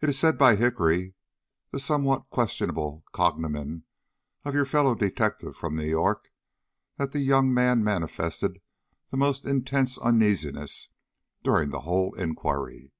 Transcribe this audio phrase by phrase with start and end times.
[0.00, 1.14] "It is said by Hickory
[1.70, 3.84] the somewhat questionable cognomen
[4.44, 6.32] of your fellow detective from New York
[6.96, 8.60] that the young man manifested
[9.10, 10.88] the most intense uneasiness
[11.44, 12.94] during the whole inquiry.